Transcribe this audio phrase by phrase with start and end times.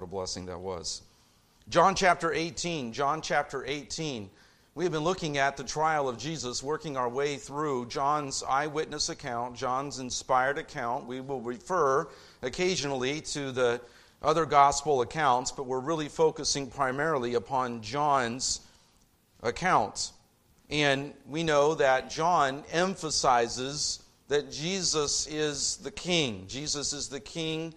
[0.00, 1.02] What a blessing that was.
[1.68, 2.94] John chapter 18.
[2.94, 4.30] John chapter 18.
[4.74, 9.10] We have been looking at the trial of Jesus, working our way through John's eyewitness
[9.10, 11.04] account, John's inspired account.
[11.04, 12.08] We will refer
[12.40, 13.82] occasionally to the
[14.22, 18.60] other gospel accounts, but we're really focusing primarily upon John's
[19.42, 20.12] account.
[20.70, 26.46] And we know that John emphasizes that Jesus is the king.
[26.48, 27.74] Jesus is the king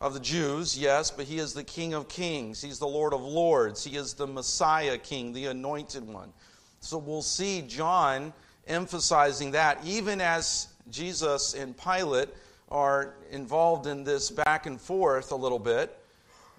[0.00, 2.62] of the Jews, yes, but he is the King of kings.
[2.62, 3.82] He's the Lord of lords.
[3.82, 6.32] He is the Messiah King, the anointed one.
[6.80, 8.32] So we'll see John
[8.68, 12.28] emphasizing that, even as Jesus and Pilate
[12.70, 15.98] are involved in this back and forth a little bit.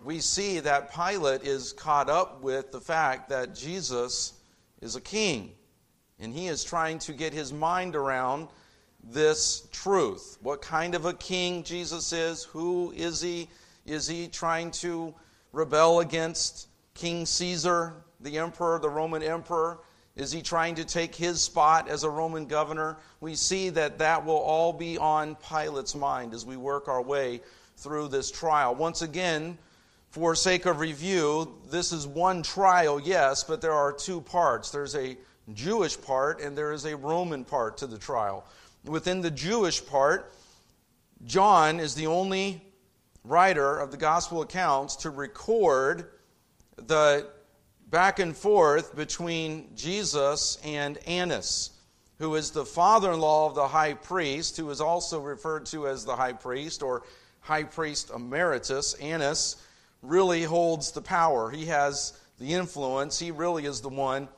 [0.03, 4.33] We see that Pilate is caught up with the fact that Jesus
[4.81, 5.51] is a king.
[6.19, 8.49] And he is trying to get his mind around
[9.03, 10.37] this truth.
[10.41, 12.43] What kind of a king Jesus is?
[12.43, 13.47] Who is he?
[13.85, 15.13] Is he trying to
[15.51, 19.79] rebel against King Caesar, the emperor, the Roman emperor?
[20.15, 22.97] Is he trying to take his spot as a Roman governor?
[23.21, 27.41] We see that that will all be on Pilate's mind as we work our way
[27.77, 28.75] through this trial.
[28.75, 29.57] Once again,
[30.11, 34.71] for sake of review, this is one trial, yes, but there are two parts.
[34.71, 35.17] There's a
[35.53, 38.45] Jewish part and there is a Roman part to the trial
[38.85, 40.33] within the Jewish part,
[41.25, 42.61] John is the only
[43.23, 46.09] writer of the gospel accounts to record
[46.77, 47.27] the
[47.89, 51.71] back and forth between Jesus and Annas,
[52.19, 55.87] who is the father in law of the high priest, who is also referred to
[55.87, 57.03] as the high priest or
[57.41, 58.93] high priest emeritus.
[58.95, 59.57] Annas
[60.01, 64.29] really holds the power, he has the influence, he really is the one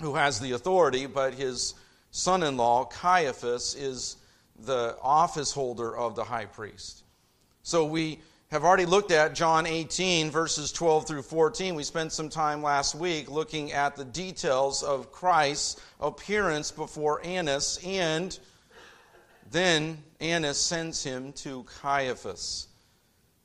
[0.00, 1.74] who has the authority, but his
[2.16, 4.16] son in law, Caiaphas, is
[4.60, 7.04] the office holder of the high priest.
[7.62, 11.74] So we have already looked at John 18, verses 12 through 14.
[11.74, 17.78] We spent some time last week looking at the details of Christ's appearance before Annas,
[17.84, 18.38] and
[19.50, 22.68] then Annas sends him to Caiaphas.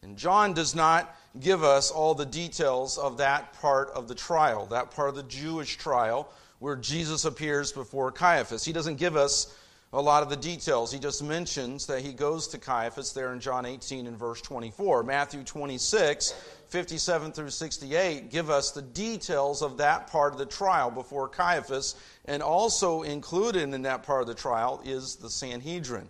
[0.02, 4.66] And John does not give us all the details of that part of the trial,
[4.68, 8.64] that part of the Jewish trial where Jesus appears before Caiaphas.
[8.64, 9.58] He doesn't give us
[9.94, 10.92] a lot of the details.
[10.92, 15.02] He just mentions that he goes to Caiaphas there in John 18 and verse 24.
[15.02, 16.36] Matthew 26,
[16.70, 21.96] 57 through 68 give us the details of that part of the trial before Caiaphas,
[22.26, 26.08] and also included in that part of the trial is the Sanhedrin.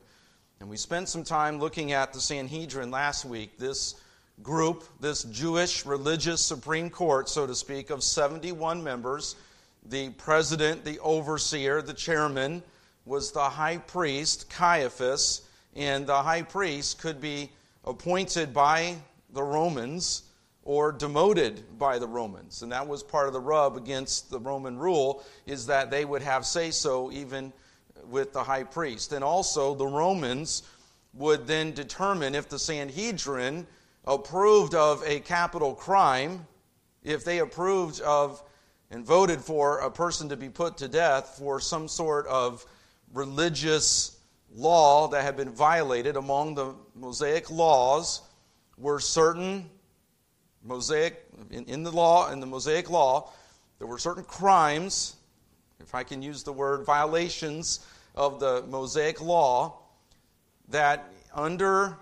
[0.59, 3.57] And we spent some time looking at the Sanhedrin last week.
[3.57, 3.95] This
[4.43, 9.37] group, this Jewish religious Supreme Court, so to speak, of 71 members
[9.85, 12.63] the president, the overseer, the chairman
[13.05, 15.41] was the high priest, Caiaphas,
[15.75, 17.51] and the high priest could be
[17.83, 18.95] appointed by
[19.31, 20.23] the Romans
[20.63, 22.61] or demoted by the Romans.
[22.61, 26.21] And that was part of the rub against the Roman rule is that they would
[26.21, 27.51] have say so even
[28.07, 29.13] with the high priest.
[29.13, 30.63] And also the Romans
[31.13, 33.65] would then determine if the Sanhedrin
[34.05, 36.45] approved of a capital crime,
[37.03, 38.43] if they approved of
[38.91, 42.65] and voted for a person to be put to death for some sort of
[43.13, 44.17] religious
[44.53, 48.21] law that had been violated among the Mosaic laws
[48.77, 49.69] were certain
[50.63, 53.31] Mosaic in, in the law in the Mosaic law
[53.79, 55.15] there were certain crimes
[55.79, 59.79] if I can use the word violations of the Mosaic law
[60.67, 61.97] that under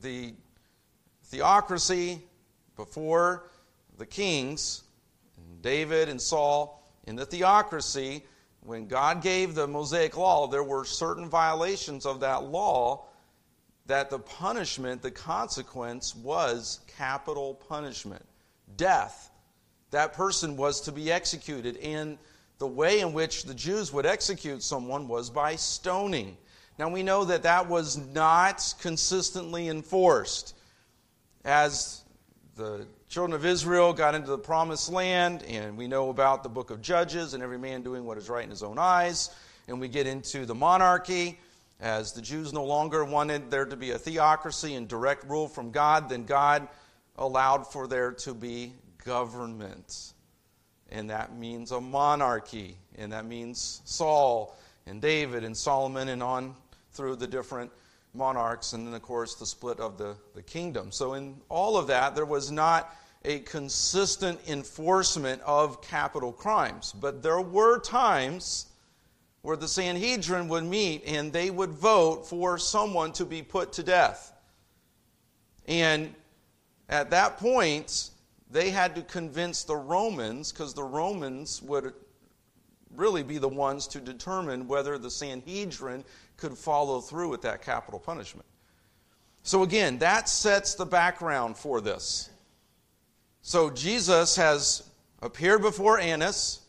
[0.00, 0.32] the
[1.24, 2.22] theocracy
[2.74, 3.44] before
[3.98, 4.82] the kings
[5.60, 8.24] David and Saul in the theocracy,
[8.62, 13.06] when God gave the Mosaic law, there were certain violations of that law
[13.86, 18.24] that the punishment, the consequence was capital punishment,
[18.76, 19.30] death.
[19.90, 21.76] That person was to be executed.
[21.78, 22.18] And
[22.58, 26.36] the way in which the Jews would execute someone was by stoning.
[26.78, 30.54] Now we know that that was not consistently enforced.
[31.44, 32.04] As
[32.56, 36.70] the children of Israel got into the promised land, and we know about the book
[36.70, 39.30] of Judges and every man doing what is right in his own eyes.
[39.66, 41.40] And we get into the monarchy.
[41.80, 45.72] As the Jews no longer wanted there to be a theocracy and direct rule from
[45.72, 46.68] God, then God
[47.16, 48.74] allowed for there to be
[49.04, 50.12] government.
[50.92, 52.76] And that means a monarchy.
[52.96, 54.56] And that means Saul
[54.86, 56.54] and David and Solomon and on
[56.92, 57.72] through the different
[58.14, 58.72] monarchs.
[58.72, 60.92] And then, of course, the split of the, the kingdom.
[60.92, 66.92] So, in all of that, there was not a consistent enforcement of capital crimes.
[66.98, 68.66] But there were times
[69.42, 73.82] where the Sanhedrin would meet and they would vote for someone to be put to
[73.82, 74.32] death.
[75.66, 76.14] And
[76.88, 78.10] at that point,
[78.50, 81.92] they had to convince the Romans, because the Romans would
[82.96, 86.04] really be the ones to determine whether the Sanhedrin
[86.40, 88.46] could follow through with that capital punishment.
[89.42, 92.28] So, again, that sets the background for this.
[93.42, 94.82] So, Jesus has
[95.22, 96.60] appeared before Annas.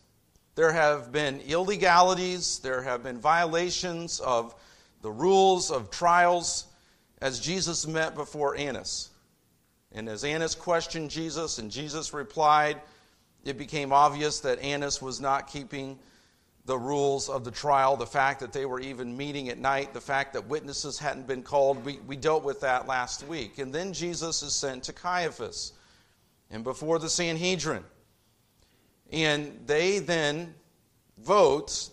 [0.54, 4.54] There have been illegalities, there have been violations of
[5.00, 6.66] the rules of trials
[7.20, 9.10] as Jesus met before Annas.
[9.92, 12.80] And as Annas questioned Jesus and Jesus replied,
[13.44, 15.98] it became obvious that Annas was not keeping
[16.64, 20.00] the rules of the trial, the fact that they were even meeting at night, the
[20.00, 21.84] fact that witnesses hadn't been called.
[21.84, 23.58] We, we dealt with that last week.
[23.58, 25.72] And then Jesus is sent to Caiaphas
[26.50, 27.84] and before the Sanhedrin.
[29.10, 30.54] And they then
[31.18, 31.90] vote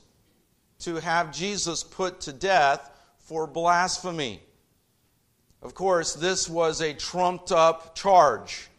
[0.79, 4.41] to have Jesus put to death for blasphemy.
[5.61, 8.69] Of course, this was a trumped up charge.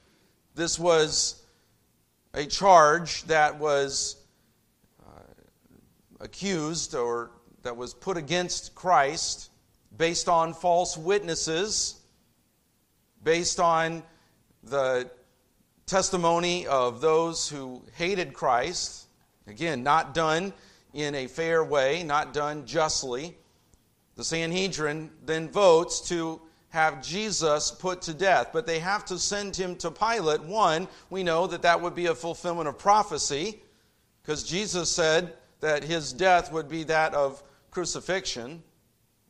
[0.55, 1.43] This was
[2.33, 4.17] a charge that was
[6.21, 7.31] accused or
[7.63, 9.51] that was put against Christ
[9.97, 12.01] based on false witnesses,
[13.23, 14.03] based on
[14.63, 15.11] the
[15.87, 19.07] testimony of those who hated Christ.
[19.47, 20.53] Again, not done
[20.95, 23.37] in a fair way, not done justly.
[24.17, 29.57] The Sanhedrin then votes to have Jesus put to death, but they have to send
[29.57, 30.43] him to Pilate.
[30.43, 33.61] One, we know that that would be a fulfillment of prophecy,
[34.23, 38.63] because Jesus said, that his death would be that of crucifixion,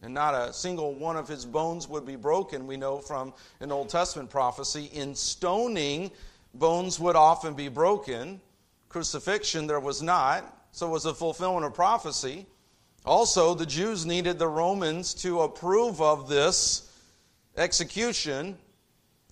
[0.03, 2.67] and not a single one of his bones would be broken.
[2.67, 4.88] We know from an Old Testament prophecy.
[4.93, 6.11] In stoning,
[6.55, 8.41] bones would often be broken.
[8.88, 10.56] Crucifixion, there was not.
[10.73, 12.47] So it was a fulfillment of prophecy.
[13.05, 16.91] Also, the Jews needed the Romans to approve of this
[17.56, 18.56] execution.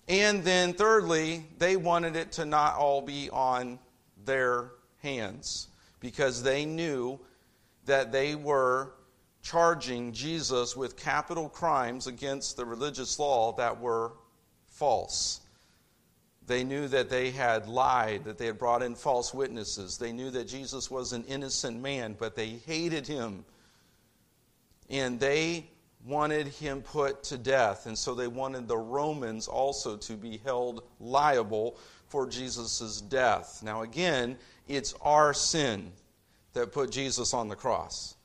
[0.07, 3.79] And then, thirdly, they wanted it to not all be on
[4.23, 5.69] their hands
[5.99, 7.19] because they knew
[7.85, 8.93] that they were
[9.41, 14.13] charging Jesus with capital crimes against the religious law that were
[14.67, 15.41] false.
[16.45, 19.97] They knew that they had lied, that they had brought in false witnesses.
[19.97, 23.45] They knew that Jesus was an innocent man, but they hated him.
[24.89, 25.69] And they
[26.05, 27.85] wanted him put to death.
[27.85, 33.61] And so they wanted the Romans also to be held liable for Jesus' death.
[33.63, 34.35] Now, again,
[34.69, 35.91] it's our sin
[36.53, 38.15] that put Jesus on the cross.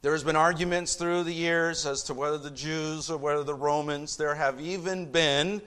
[0.00, 4.16] There's been arguments through the years as to whether the Jews or whether the Romans.
[4.16, 5.62] There have even been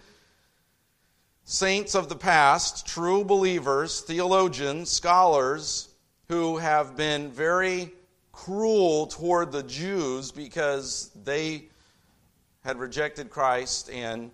[1.46, 5.90] saints of the past, true believers, theologians, scholars,
[6.28, 7.94] who have been very
[8.34, 11.66] cruel toward the Jews because they
[12.66, 14.32] had rejected Christ and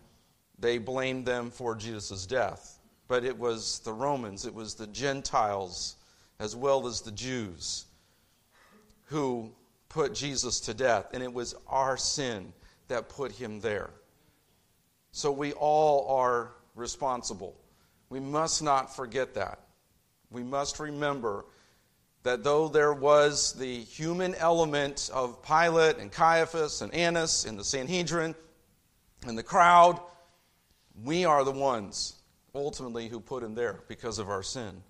[0.57, 2.80] they blamed them for Jesus' death
[3.11, 5.97] but it was the Romans, it was the Gentiles,
[6.39, 7.83] as well as the Jews,
[9.07, 9.51] who
[9.89, 11.07] put Jesus to death.
[11.11, 12.53] And it was our sin
[12.87, 13.89] that put him there.
[15.11, 17.53] So we all are responsible.
[18.09, 19.59] We must not forget that.
[20.29, 21.43] We must remember
[22.23, 27.65] that though there was the human element of Pilate and Caiaphas and Annas and the
[27.65, 28.35] Sanhedrin
[29.27, 29.99] and the crowd,
[31.03, 32.15] we are the ones
[32.53, 34.83] ultimately who put him there because of our sin.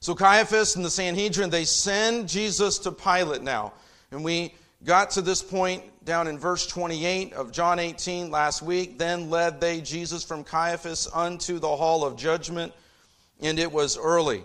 [0.00, 3.72] So Caiaphas and the Sanhedrin, they send Jesus to Pilate now.
[4.10, 4.54] And we
[4.84, 8.98] got to this point down in verse 28 of John 18 last week.
[8.98, 12.72] Then led they Jesus from Caiaphas unto the hall of judgment,
[13.40, 14.42] and it was early.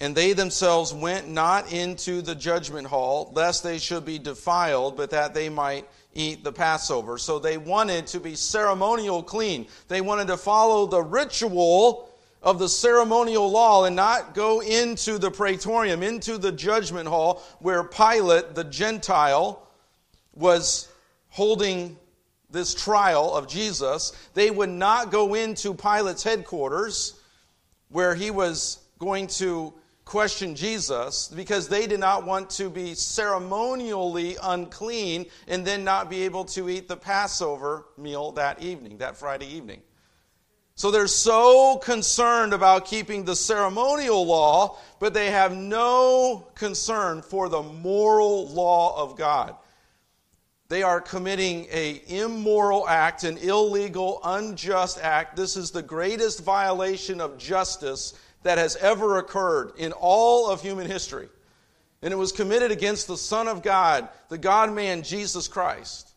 [0.00, 5.10] And they themselves went not into the judgment hall, lest they should be defiled, but
[5.10, 7.16] that they might eat the Passover.
[7.18, 9.66] So they wanted to be ceremonial clean.
[9.88, 12.10] They wanted to follow the ritual
[12.42, 17.82] of the ceremonial law and not go into the praetorium, into the judgment hall where
[17.82, 19.66] Pilate, the Gentile,
[20.34, 20.88] was
[21.30, 21.96] holding
[22.50, 24.12] this trial of Jesus.
[24.34, 27.18] They would not go into Pilate's headquarters
[27.88, 29.74] where he was going to
[30.06, 36.22] question Jesus because they did not want to be ceremonially unclean and then not be
[36.22, 39.82] able to eat the Passover meal that evening, that Friday evening.
[40.76, 47.48] So they're so concerned about keeping the ceremonial law, but they have no concern for
[47.48, 49.56] the moral law of God.
[50.68, 55.36] They are committing a immoral act, an illegal, unjust act.
[55.36, 58.14] This is the greatest violation of justice
[58.46, 61.28] that has ever occurred in all of human history.
[62.02, 66.12] And it was committed against the Son of God, the God man, Jesus Christ.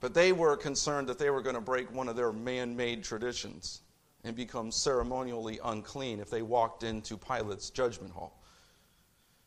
[0.00, 3.02] But they were concerned that they were going to break one of their man made
[3.02, 3.80] traditions
[4.22, 8.40] and become ceremonially unclean if they walked into Pilate's judgment hall.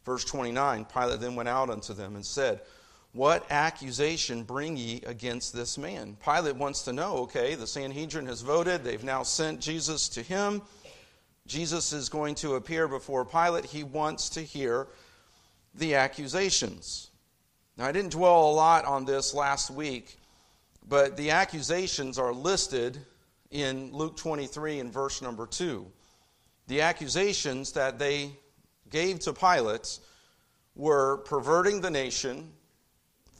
[0.04, 2.62] Verse 29 Pilate then went out unto them and said,
[3.14, 6.18] What accusation bring ye against this man?
[6.22, 10.62] Pilate wants to know, okay, the Sanhedrin has voted, they've now sent Jesus to him.
[11.52, 13.66] Jesus is going to appear before Pilate.
[13.66, 14.88] He wants to hear
[15.76, 17.10] the accusations.
[17.76, 20.16] Now, I didn't dwell a lot on this last week,
[20.88, 23.00] but the accusations are listed
[23.50, 25.86] in Luke 23 in verse number 2.
[26.68, 28.32] The accusations that they
[28.90, 30.00] gave to Pilate
[30.78, 32.50] were perverting the nation,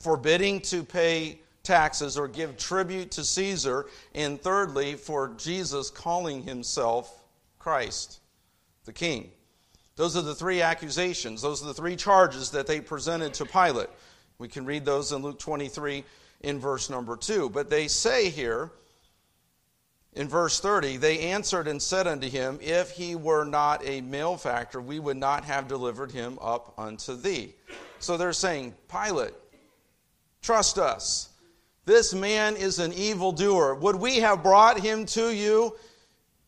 [0.00, 7.20] forbidding to pay taxes or give tribute to Caesar, and thirdly, for Jesus calling himself
[7.62, 8.20] Christ,
[8.86, 9.30] the King.
[9.94, 11.42] Those are the three accusations.
[11.42, 13.90] Those are the three charges that they presented to Pilate.
[14.38, 16.02] We can read those in Luke 23
[16.40, 17.50] in verse number 2.
[17.50, 18.72] But they say here,
[20.14, 24.80] in verse 30, they answered and said unto him, If he were not a malefactor,
[24.80, 27.54] we would not have delivered him up unto thee.
[28.00, 29.34] So they're saying, Pilate,
[30.42, 31.30] trust us.
[31.84, 33.76] This man is an evildoer.
[33.76, 35.76] Would we have brought him to you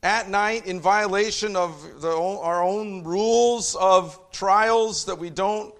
[0.04, 5.74] at night in violation of the, our own rules of trials that we don't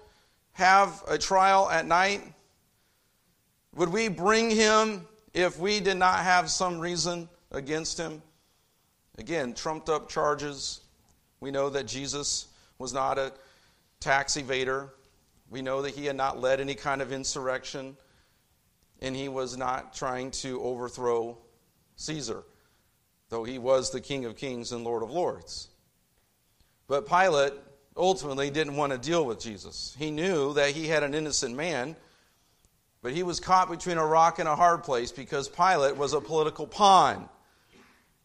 [0.53, 2.23] have a trial at night?
[3.75, 8.23] Would we bring him if we did not have some reason against him?
[9.19, 10.81] Again, trumped up charges.
[11.39, 12.47] We know that Jesus
[12.79, 13.31] was not a
[13.99, 14.89] tax evader.
[15.51, 17.95] We know that he had not led any kind of insurrection,
[19.01, 21.37] and he was not trying to overthrow
[21.97, 22.43] Caesar
[23.29, 25.69] though he was the King of Kings and Lord of Lords.
[26.87, 27.53] But Pilate
[27.97, 29.95] ultimately didn't want to deal with Jesus.
[29.97, 31.95] He knew that he had an innocent man,
[33.01, 36.21] but he was caught between a rock and a hard place because Pilate was a
[36.21, 37.29] political pawn.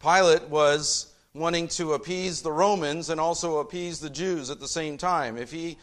[0.01, 4.97] Pilate was wanting to appease the Romans and also appease the Jews at the same
[4.97, 5.37] time.
[5.37, 5.79] If he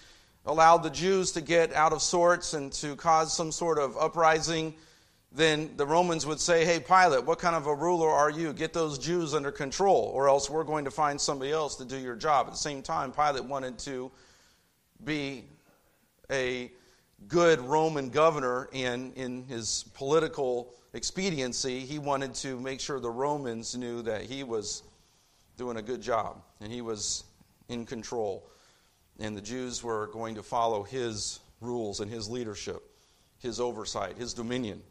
[0.46, 4.74] allowed the Jews to get out of sorts and to cause some sort of uprising,
[5.38, 8.52] then the Romans would say, Hey, Pilate, what kind of a ruler are you?
[8.54, 11.98] Get those Jews under control, or else we're going to find somebody else to do
[11.98, 12.48] your job.
[12.48, 14.12] At the same time, Pilate wanted to
[15.06, 15.46] be
[16.32, 16.72] a
[17.28, 23.76] good Roman governor, and in his political expediency, he wanted to make sure the Romans
[23.78, 24.84] knew that he was
[25.56, 27.24] doing a good job and he was
[27.70, 28.50] in control.
[29.20, 32.82] And the Jews were going to follow his rules and his leadership,
[33.40, 34.82] his oversight, his dominion.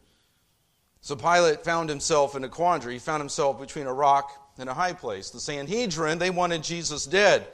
[1.06, 2.94] So Pilate found himself in a quandary.
[2.94, 5.30] He found himself between a rock and a high place.
[5.30, 7.46] The Sanhedrin, they wanted Jesus dead.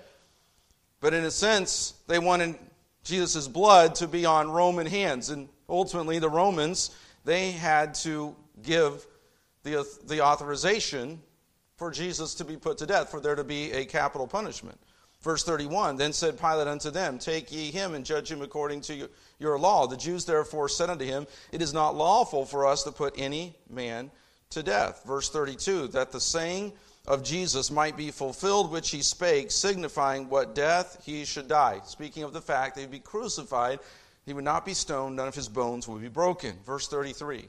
[1.01, 2.55] But in a sense, they wanted
[3.05, 5.29] Jesus' blood to be on Roman hands.
[5.29, 9.07] And ultimately, the Romans, they had to give
[9.65, 11.21] the, the authorization
[11.77, 14.81] for Jesus to be put to death, for there to be a capital punishment.
[15.23, 19.09] Verse 31 Then said Pilate unto them, Take ye him and judge him according to
[19.39, 19.87] your law.
[19.87, 23.55] The Jews therefore said unto him, It is not lawful for us to put any
[23.71, 24.11] man
[24.51, 25.03] to death.
[25.07, 26.73] Verse 32 That the saying
[27.07, 31.81] of Jesus might be fulfilled which he spake, signifying what death he should die.
[31.85, 33.81] Speaking of the fact that he would be crucified,
[34.25, 36.57] he would not be stoned, none of his bones would be broken.
[36.65, 37.49] Verse 33.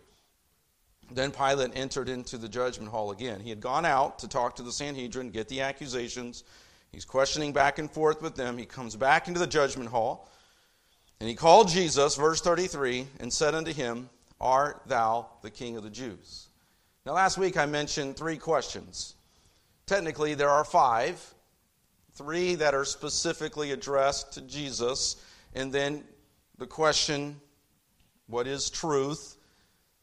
[1.12, 3.40] Then Pilate entered into the judgment hall again.
[3.42, 6.44] He had gone out to talk to the Sanhedrin, get the accusations.
[6.94, 8.58] He's questioning back and forth with them.
[8.58, 10.30] He comes back into the judgment hall.
[11.20, 14.10] And he called Jesus, verse 33, and said unto him,
[14.40, 16.48] Art thou the king of the Jews?
[17.06, 19.16] Now, last week I mentioned three questions.
[19.88, 21.34] Technically, there are five
[22.16, 25.16] three that are specifically addressed to Jesus,
[25.56, 26.04] and then
[26.60, 27.40] the question,
[28.28, 29.36] What is truth?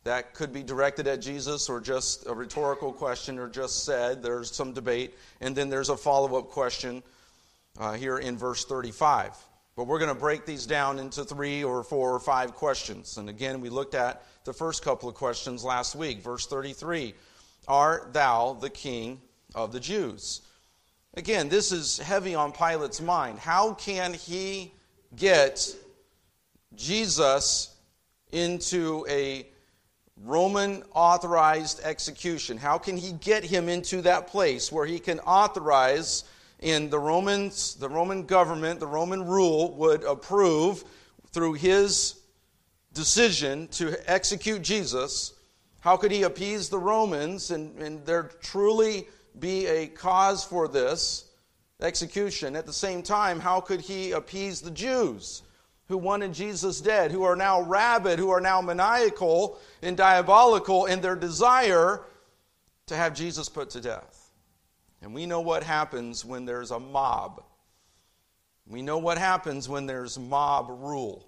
[0.05, 4.23] That could be directed at Jesus or just a rhetorical question or just said.
[4.23, 5.15] There's some debate.
[5.41, 7.03] And then there's a follow up question
[7.79, 9.37] uh, here in verse 35.
[9.77, 13.19] But we're going to break these down into three or four or five questions.
[13.19, 16.23] And again, we looked at the first couple of questions last week.
[16.23, 17.15] Verse 33
[17.69, 19.21] Art thou the king
[19.55, 20.43] of the Jews?
[21.15, 23.39] Again, this is heavy on Pilate's mind.
[23.39, 24.73] How can he
[25.17, 25.75] get
[26.75, 27.75] Jesus
[28.33, 29.47] into a
[30.25, 32.59] Roman authorized execution.
[32.59, 36.25] How can he get him into that place where he can authorize
[36.59, 40.85] in the Romans, the Roman government, the Roman rule would approve
[41.33, 42.21] through his
[42.93, 45.33] decision to execute Jesus?
[45.81, 49.09] How could he appease the Romans and, and there truly
[49.39, 51.31] be a cause for this
[51.81, 52.57] execution?
[52.57, 55.43] At the same time, how could he appease the Jews?
[55.91, 61.01] Who wanted Jesus dead, who are now rabid, who are now maniacal and diabolical in
[61.01, 62.03] their desire
[62.87, 64.31] to have Jesus put to death.
[65.03, 67.43] And we know what happens when there's a mob.
[68.69, 71.27] We know what happens when there's mob rule.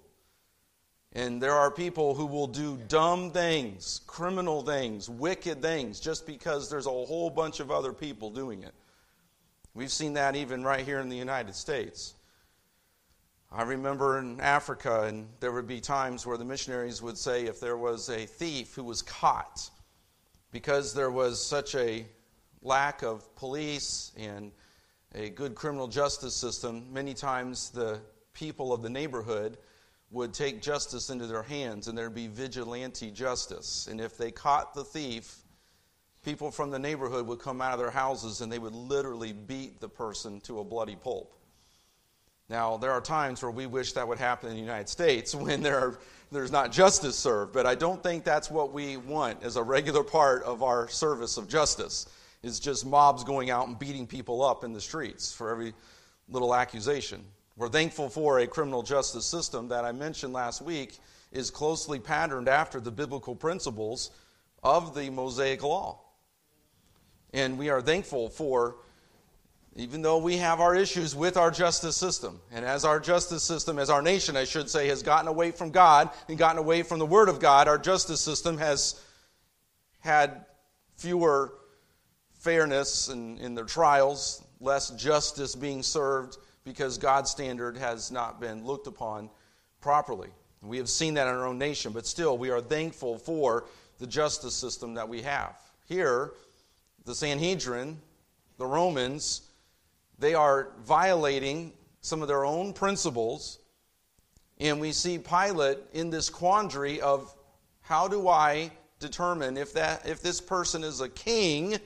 [1.12, 6.71] And there are people who will do dumb things, criminal things, wicked things, just because
[6.71, 8.75] there's a whole bunch of other people doing it.
[9.75, 12.14] We've seen that even right here in the United States.
[13.55, 17.61] I remember in Africa, and there would be times where the missionaries would say if
[17.61, 19.69] there was a thief who was caught,
[20.53, 22.07] because there was such a
[22.63, 24.53] lack of police and
[25.15, 28.01] a good criminal justice system, many times the
[28.33, 29.59] people of the neighborhood
[30.11, 33.87] would take justice into their hands and there'd be vigilante justice.
[33.87, 35.43] And if they caught the thief,
[36.25, 39.79] people from the neighborhood would come out of their houses and they would literally beat
[39.79, 41.39] the person to a bloody pulp.
[42.53, 45.63] Now, there are times where we wish that would happen in the United States when
[45.63, 45.99] there are,
[46.31, 50.05] there's not justice served, but I don't think that's what we want as a regular
[50.05, 52.07] part of our service of justice,
[52.43, 55.73] is just mobs going out and beating people up in the streets for every
[56.29, 57.25] little accusation.
[57.57, 60.99] We're thankful for a criminal justice system that I mentioned last week
[61.33, 64.11] is closely patterned after the biblical principles
[64.63, 66.01] of the Mosaic Law.
[67.33, 68.77] And we are thankful for,
[69.76, 73.79] even though we have our issues with our justice system, and as our justice system,
[73.79, 76.99] as our nation, I should say, has gotten away from God and gotten away from
[76.99, 79.00] the Word of God, our justice system has
[80.00, 80.45] had
[80.97, 81.55] fewer
[82.35, 88.64] fairness in, in their trials, less justice being served because God's standard has not been
[88.64, 89.31] looked upon
[89.81, 90.29] properly.
[90.61, 93.64] We have seen that in our own nation, but still, we are thankful for
[93.99, 95.59] the justice system that we have.
[95.87, 96.33] Here,
[97.05, 98.00] the Sanhedrin,
[98.59, 99.43] the Romans,
[100.23, 103.59] they are violating some of their own principles,
[104.59, 107.35] and we see Pilate in this quandary of
[107.81, 111.76] how do I determine if that if this person is a king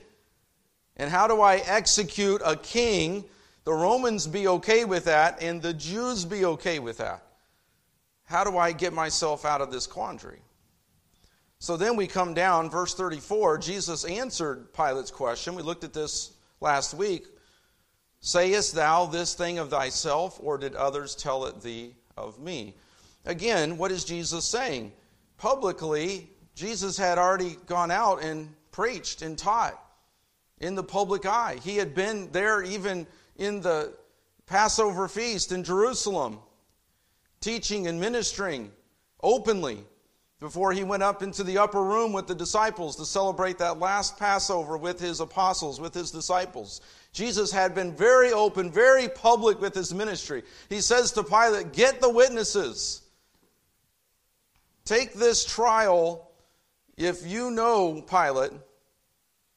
[0.97, 3.25] and how do I execute a king
[3.63, 7.23] the Romans be okay with that and the Jews be okay with that?
[8.23, 10.39] How do I get myself out of this quandary?
[11.59, 13.57] So then we come down, verse 34.
[13.57, 15.55] Jesus answered Pilate's question.
[15.55, 17.25] We looked at this last week.
[18.19, 22.75] Sayest thou this thing of thyself, or did others tell it thee of me?
[23.25, 24.91] Again, what is Jesus saying?
[25.37, 29.79] Publicly, Jesus had already gone out and preached and taught
[30.59, 31.59] in the public eye.
[31.63, 33.93] He had been there even in the
[34.45, 36.39] Passover feast in Jerusalem,
[37.41, 38.71] teaching and ministering
[39.21, 39.83] openly
[40.39, 44.17] before he went up into the upper room with the disciples to celebrate that last
[44.17, 46.81] Passover with his apostles, with his disciples.
[47.11, 50.43] Jesus had been very open, very public with his ministry.
[50.69, 53.01] He says to Pilate, Get the witnesses.
[54.85, 56.31] Take this trial.
[56.95, 58.51] If you know, Pilate,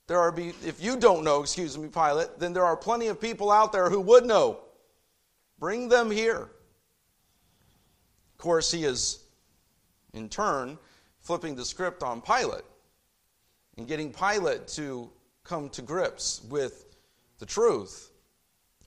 [0.07, 3.21] there are be, if you don't know, excuse me, Pilate, then there are plenty of
[3.21, 4.61] people out there who would know.
[5.59, 6.51] Bring them here.
[8.33, 9.20] Of course, he is,
[10.15, 10.79] in turn,
[11.21, 12.65] flipping the script on Pilate
[13.77, 15.11] and getting Pilate to
[15.45, 16.87] come to grips with
[17.39, 18.11] the truth.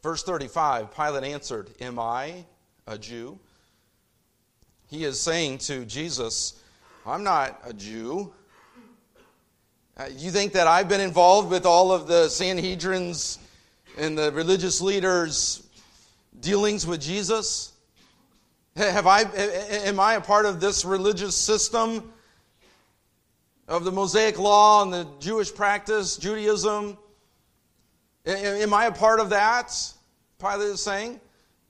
[0.02, 2.46] Verse 35 Pilate answered, Am I
[2.88, 3.40] a Jew?
[4.88, 6.62] He is saying to Jesus,
[7.06, 8.34] I'm not a Jew.
[9.98, 13.38] Uh, you think that I've been involved with all of the Sanhedrins
[13.98, 15.68] and the religious leaders'
[16.40, 17.73] dealings with Jesus?
[18.76, 22.12] Have I, am I a part of this religious system
[23.68, 26.98] of the Mosaic law and the Jewish practice, Judaism?
[28.26, 29.72] Am I a part of that?
[30.40, 31.20] Pilate is saying.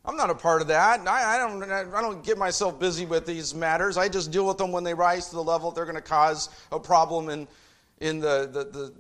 [0.06, 1.08] I'm not a part of that.
[1.08, 3.98] I, I, don't, I don't get myself busy with these matters.
[3.98, 6.50] I just deal with them when they rise to the level they're going to cause
[6.72, 7.48] a problem in
[8.04, 8.94] in the, the, the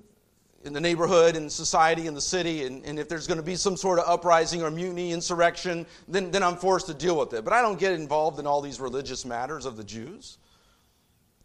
[0.63, 3.55] in the neighborhood and society and the city, and, and if there's going to be
[3.55, 7.43] some sort of uprising or mutiny, insurrection, then, then I'm forced to deal with it.
[7.43, 10.37] But I don't get involved in all these religious matters of the Jews.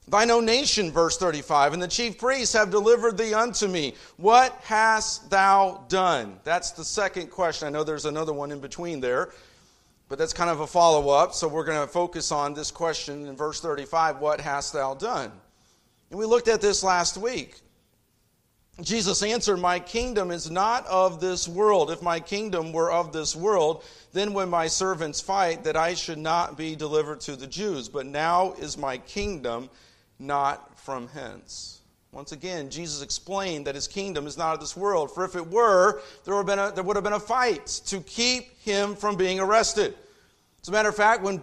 [0.07, 3.94] Thine own nation, verse 35, and the chief priests have delivered thee unto me.
[4.16, 6.40] What hast thou done?
[6.44, 7.68] That's the second question.
[7.68, 9.33] I know there's another one in between there,
[10.09, 11.35] but that's kind of a follow up.
[11.35, 15.31] So we're going to focus on this question in verse 35 What hast thou done?
[16.11, 17.61] And we looked at this last week.
[18.81, 21.91] Jesus answered, My kingdom is not of this world.
[21.91, 26.19] If my kingdom were of this world, then when my servants fight, that I should
[26.19, 27.88] not be delivered to the Jews.
[27.88, 29.69] But now is my kingdom
[30.21, 31.81] not from hence.
[32.12, 35.12] Once again, Jesus explained that his kingdom is not of this world.
[35.12, 37.67] For if it were, there would have been a, there would have been a fight
[37.87, 39.95] to keep him from being arrested.
[40.62, 41.41] As a matter of fact, when,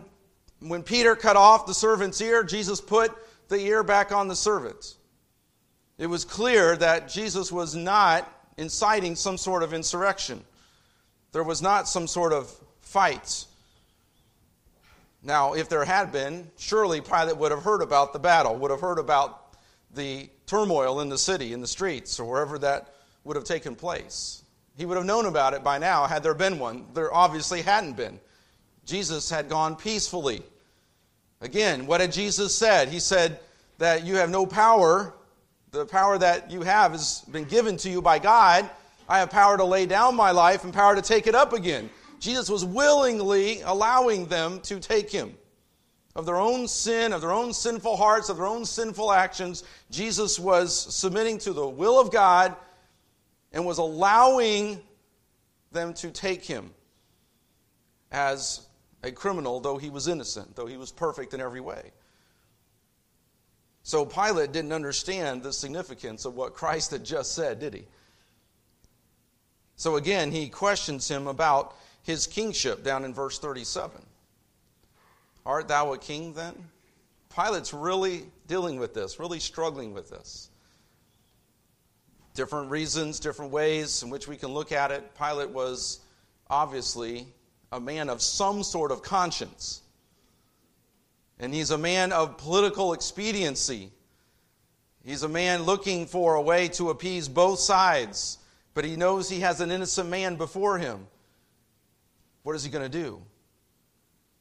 [0.60, 3.12] when Peter cut off the servant's ear, Jesus put
[3.50, 4.96] the ear back on the servant.
[5.98, 10.44] It was clear that Jesus was not inciting some sort of insurrection.
[11.32, 13.46] There was not some sort of fight.
[15.24, 18.82] Now, if there had been, surely Pilate would have heard about the battle, would have
[18.82, 19.56] heard about
[19.94, 24.44] the turmoil in the city, in the streets, or wherever that would have taken place.
[24.78, 26.86] He would have known about it by now had there been one.
[26.94, 28.20] There obviously hadn't been.
[28.86, 30.44] Jesus had gone peacefully.
[31.42, 32.90] Again, what had Jesus said?
[32.90, 33.40] He said
[33.78, 35.14] that you have no power.
[35.76, 38.70] The power that you have has been given to you by God.
[39.10, 41.90] I have power to lay down my life and power to take it up again.
[42.18, 45.36] Jesus was willingly allowing them to take him.
[46.16, 50.40] Of their own sin, of their own sinful hearts, of their own sinful actions, Jesus
[50.40, 52.56] was submitting to the will of God
[53.52, 54.80] and was allowing
[55.74, 56.72] them to take him
[58.14, 58.66] as
[59.04, 61.92] a criminal, though he was innocent, though he was perfect in every way.
[63.86, 67.86] So Pilate didn't understand the significance of what Christ had just said, did he?
[69.76, 74.02] So again, he questions him about his kingship down in verse 37.
[75.46, 76.56] Art thou a king then?
[77.30, 80.50] Pilate's really dealing with this, really struggling with this
[82.34, 85.16] different reasons, different ways in which we can look at it.
[85.16, 86.00] Pilate was
[86.50, 87.28] obviously
[87.72, 89.84] a man of some sort of conscience.
[91.40, 93.92] And he's a man of political expediency.
[95.04, 98.38] He's a man looking for a way to appease both sides,
[98.74, 101.08] but he knows he has an innocent man before him.
[102.44, 103.22] What is he going to do?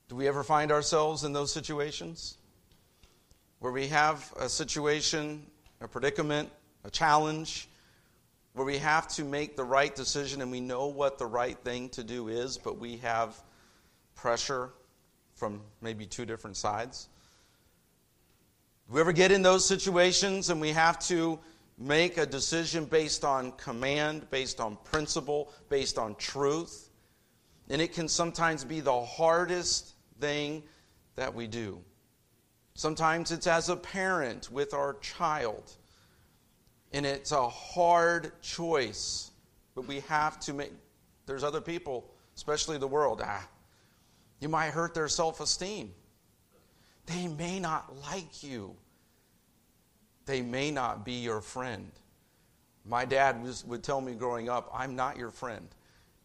[0.08, 2.38] Do we ever find ourselves in those situations?
[3.58, 5.46] Where we have a situation,
[5.80, 6.50] a predicament,
[6.84, 7.68] a challenge,
[8.52, 11.88] where we have to make the right decision and we know what the right thing
[11.90, 13.42] to do is, but we have
[14.14, 14.70] pressure
[15.34, 17.08] from maybe two different sides?
[18.88, 21.38] We ever get in those situations and we have to
[21.78, 26.90] make a decision based on command, based on principle, based on truth?
[27.70, 30.62] And it can sometimes be the hardest thing
[31.16, 31.80] that we do.
[32.74, 35.72] Sometimes it's as a parent with our child
[36.92, 39.32] and it's a hard choice,
[39.74, 40.72] but we have to make.
[41.26, 43.20] There's other people, especially the world.
[43.24, 43.48] Ah,
[44.44, 45.90] you might hurt their self esteem.
[47.06, 48.76] They may not like you.
[50.26, 51.90] They may not be your friend.
[52.84, 55.66] My dad was, would tell me growing up, I'm not your friend.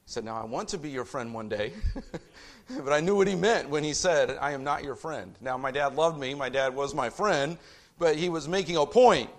[0.06, 1.72] He said, Now I want to be your friend one day.
[2.84, 5.34] but I knew what he meant when he said, I am not your friend.
[5.40, 6.34] Now, my dad loved me.
[6.34, 7.58] My dad was my friend.
[8.00, 9.30] But he was making a point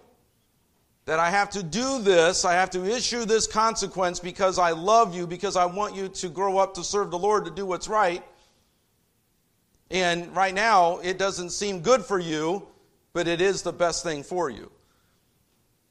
[1.04, 5.14] that I have to do this, I have to issue this consequence because I love
[5.14, 7.88] you, because I want you to grow up to serve the Lord, to do what's
[7.88, 8.22] right.
[9.90, 12.66] And right now, it doesn't seem good for you,
[13.12, 14.70] but it is the best thing for you.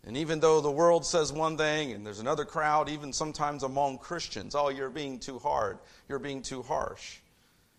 [0.05, 3.97] And even though the world says one thing and there's another crowd, even sometimes among
[3.97, 7.17] Christians, oh, you're being too hard, you're being too harsh.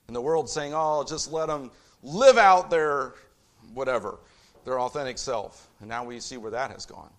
[0.06, 1.70] And the world saying, oh, just let them
[2.02, 3.14] live out their
[3.72, 4.18] whatever,
[4.64, 5.68] their authentic self.
[5.80, 7.10] And now we see where that has gone.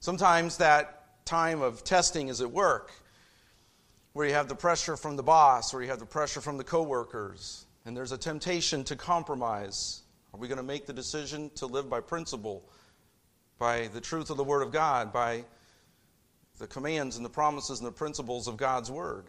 [0.00, 2.92] Sometimes that time of testing is at work,
[4.12, 6.64] where you have the pressure from the boss or you have the pressure from the
[6.64, 10.02] coworkers, and there's a temptation to compromise.
[10.32, 12.64] Are we going to make the decision to live by principle,
[13.58, 15.44] by the truth of the Word of God, by
[16.58, 19.26] the commands and the promises and the principles of God's Word?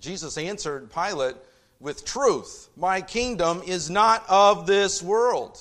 [0.00, 1.36] Jesus answered Pilate
[1.80, 5.58] with truth My kingdom is not of this world.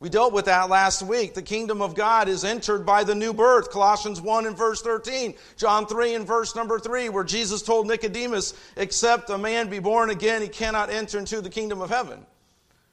[0.00, 1.34] We dealt with that last week.
[1.34, 3.70] The kingdom of God is entered by the new birth.
[3.70, 5.34] Colossians 1 and verse 13.
[5.56, 10.10] John 3 and verse number 3, where Jesus told Nicodemus, except a man be born
[10.10, 12.24] again, he cannot enter into the kingdom of heaven.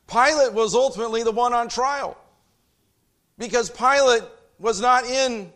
[0.08, 2.18] Pilate was ultimately the one on trial
[3.38, 4.24] because Pilate
[4.60, 5.52] was not in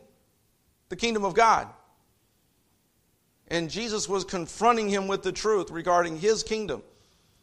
[0.90, 1.68] the kingdom of God.
[3.48, 6.84] And Jesus was confronting him with the truth regarding his kingdom.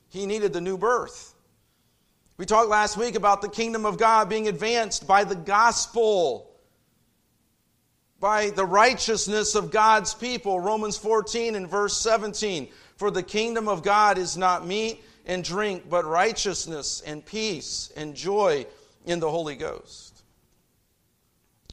[0.09, 1.35] He needed the new birth.
[2.38, 6.51] We talked last week about the kingdom of God being advanced by the gospel,
[8.20, 10.61] by the righteousness of God's people.
[10.61, 12.68] Romans 14 and verse 17.
[12.96, 18.14] For the kingdom of God is not meat and drink, but righteousness and peace and
[18.14, 18.66] joy
[19.07, 20.22] in the Holy Ghost.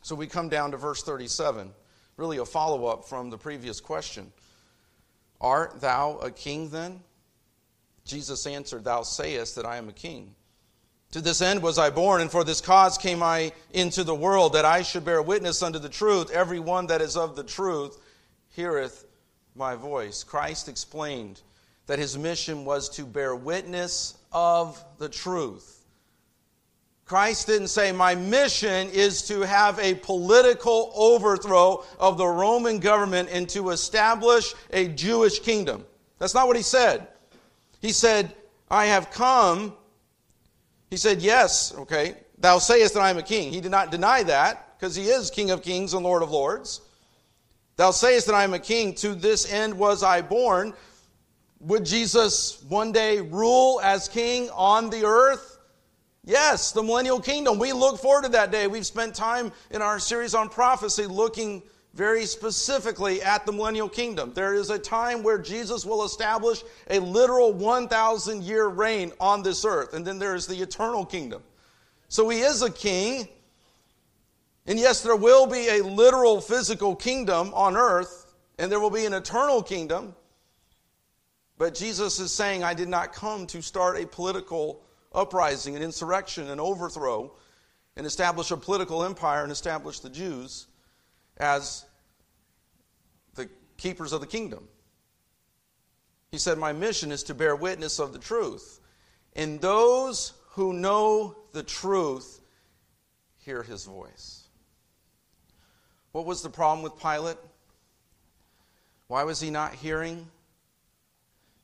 [0.01, 1.71] So we come down to verse 37,
[2.15, 4.31] really a follow up from the previous question.
[5.41, 7.01] Art thou a king then?
[8.05, 10.35] Jesus answered, Thou sayest that I am a king.
[11.13, 14.53] To this end was I born, and for this cause came I into the world,
[14.53, 16.31] that I should bear witness unto the truth.
[16.31, 17.99] Every one that is of the truth
[18.49, 19.05] heareth
[19.55, 20.23] my voice.
[20.23, 21.41] Christ explained
[21.85, 25.85] that his mission was to bear witness of the truth.
[27.05, 33.29] Christ didn't say, My mission is to have a political overthrow of the Roman government
[33.31, 35.85] and to establish a Jewish kingdom.
[36.17, 37.07] That's not what he said.
[37.81, 38.33] He said,
[38.71, 39.75] I have come.
[40.93, 43.51] He said, Yes, okay, thou sayest that I am a king.
[43.51, 46.81] He did not deny that because he is King of kings and Lord of lords.
[47.77, 48.93] Thou sayest that I am a king.
[48.97, 50.75] To this end was I born.
[51.61, 55.57] Would Jesus one day rule as king on the earth?
[56.25, 57.57] Yes, the millennial kingdom.
[57.57, 58.67] We look forward to that day.
[58.67, 64.33] We've spent time in our series on prophecy looking very specifically at the millennial kingdom.
[64.33, 69.63] There is a time where Jesus will establish a literal 1,000 year reign on this
[69.63, 71.43] earth, and then there is the eternal kingdom.
[72.07, 73.27] So he is a king.
[74.65, 79.05] And yes, there will be a literal physical kingdom on earth, and there will be
[79.05, 80.15] an eternal kingdom.
[81.57, 84.81] But Jesus is saying, I did not come to start a political
[85.13, 87.35] uprising, an insurrection, an overthrow,
[87.95, 90.67] and establish a political empire and establish the Jews
[91.37, 91.85] as
[93.35, 94.67] the keepers of the kingdom.
[96.31, 98.79] He said, My mission is to bear witness of the truth.
[99.35, 102.39] And those who know the truth
[103.37, 104.43] hear his voice.
[106.11, 107.37] What was the problem with Pilate?
[109.07, 110.27] Why was he not hearing?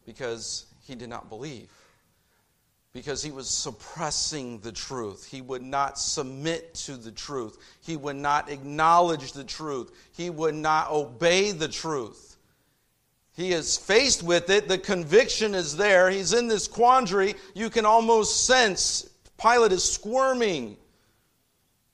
[0.05, 1.71] Because he did not believe
[2.93, 5.25] because he was suppressing the truth.
[5.25, 7.57] He would not submit to the truth.
[7.81, 9.91] He would not acknowledge the truth.
[10.15, 12.37] He would not obey the truth.
[13.35, 14.67] He is faced with it.
[14.67, 16.09] The conviction is there.
[16.09, 17.35] He's in this quandary.
[17.53, 20.77] You can almost sense Pilate is squirming.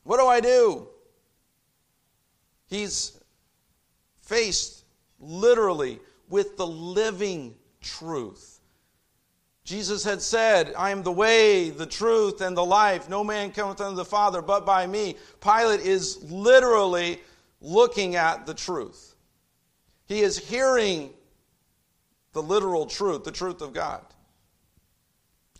[0.03, 0.87] What do I do?
[2.67, 3.19] He's
[4.21, 4.83] faced
[5.19, 8.54] literally with the living truth.
[9.65, 13.09] Jesus had said, I am the way, the truth, and the life.
[13.09, 15.15] No man cometh unto the Father but by me.
[15.41, 17.19] Pilate is literally
[17.61, 19.15] looking at the truth.
[20.07, 21.09] He is hearing
[22.33, 24.01] the literal truth, the truth of God.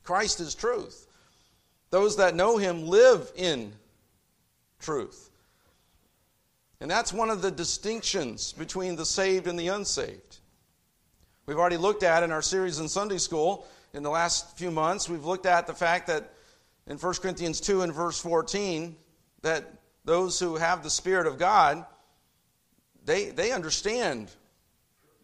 [0.04, 1.08] Christ is truth.
[1.90, 3.74] Those that know him live in
[4.80, 5.32] truth.
[6.80, 10.38] And that's one of the distinctions between the saved and the unsaved.
[11.48, 13.66] We've already looked at in our series in Sunday school
[13.96, 16.34] in the last few months, we've looked at the fact that
[16.86, 18.96] in 1 Corinthians 2 and verse 14,
[19.42, 19.66] that
[20.04, 21.86] those who have the Spirit of God,
[23.06, 24.30] they, they understand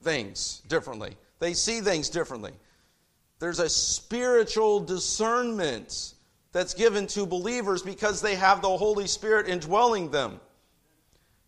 [0.01, 1.17] things differently.
[1.39, 2.53] They see things differently.
[3.39, 6.13] There's a spiritual discernment
[6.53, 10.39] that's given to believers because they have the Holy Spirit indwelling them.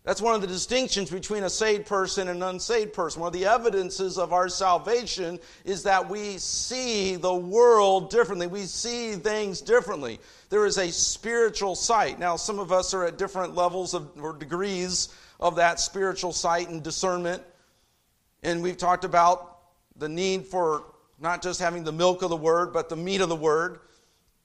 [0.03, 3.21] That's one of the distinctions between a saved person and an unsaved person.
[3.21, 8.47] One of the evidences of our salvation is that we see the world differently.
[8.47, 10.19] We see things differently.
[10.49, 12.19] There is a spiritual sight.
[12.19, 15.07] Now, some of us are at different levels of, or degrees
[15.39, 17.41] of that spiritual sight and discernment.
[18.43, 19.57] And we've talked about
[19.95, 20.83] the need for
[21.17, 23.79] not just having the milk of the word, but the meat of the word.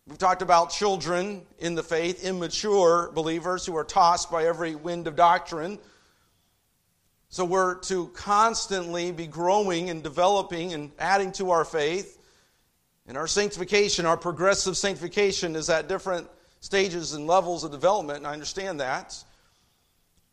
[0.09, 5.07] We've talked about children in the faith, immature believers who are tossed by every wind
[5.07, 5.79] of doctrine.
[7.29, 12.19] So we're to constantly be growing and developing and adding to our faith.
[13.07, 16.27] And our sanctification, our progressive sanctification, is at different
[16.61, 19.23] stages and levels of development, and I understand that.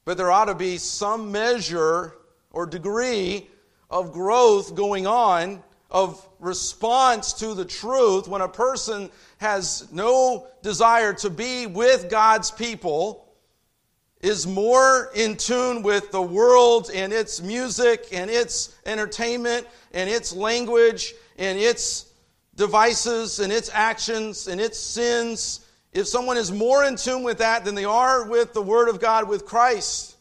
[0.06, 2.16] But there ought to be some measure
[2.52, 3.50] or degree
[3.90, 5.62] of growth going on
[5.92, 12.52] of response to the truth when a person has no desire to be with God's
[12.52, 13.26] people,
[14.22, 20.34] is more in tune with the world and its music and its entertainment and its
[20.34, 22.12] language and its
[22.56, 27.66] devices and its actions and its sins, if someone is more in tune with that
[27.66, 30.16] than they are with the Word of God, with Christ,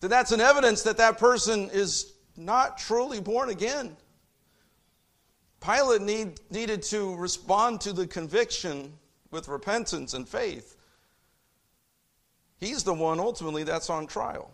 [0.00, 3.96] then that's an evidence that that person is not truly born again.
[5.64, 8.92] Pilate need, needed to respond to the conviction
[9.30, 10.76] with repentance and faith.
[12.58, 14.50] He's the one ultimately that's on trial.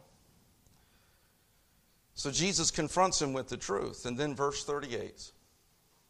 [2.14, 4.06] So Jesus confronts him with the truth.
[4.06, 5.32] And then verse 38,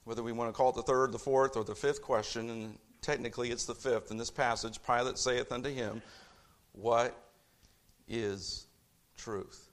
[0.05, 2.79] whether we want to call it the third, the fourth, or the fifth question, and
[3.01, 6.03] technically it's the fifth in this passage Pilate saith unto him,
[6.73, 7.17] What
[8.09, 8.67] is
[9.17, 9.70] truth?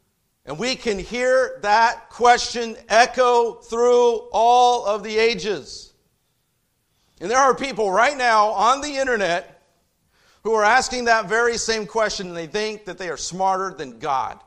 [0.48, 5.94] And we can hear that question echo through all of the ages.
[7.20, 9.62] And there are people right now on the internet
[10.44, 14.00] who are asking that very same question and they think that they are smarter than
[14.00, 14.40] God.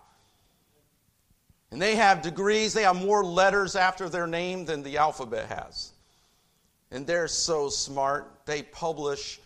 [1.70, 5.92] And they have degrees, they have more letters after their name than the alphabet has.
[6.90, 9.39] And they're so smart, they publish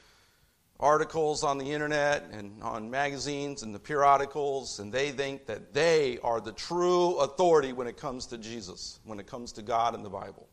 [0.80, 6.18] articles on the internet and on magazines and the periodicals, and they think that they
[6.22, 10.04] are the true authority when it comes to Jesus, when it comes to God and
[10.04, 10.48] the Bible.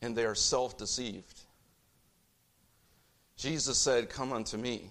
[0.00, 1.40] And they are self deceived.
[3.36, 4.90] Jesus said, Come unto me.